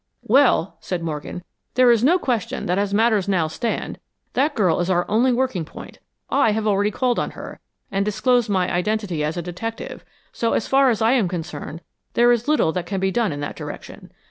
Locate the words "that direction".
13.41-14.11